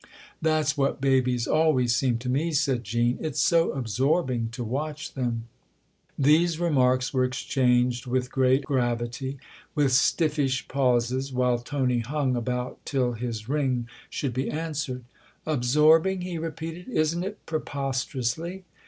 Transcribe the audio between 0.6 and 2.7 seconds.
what babies always seem to me,"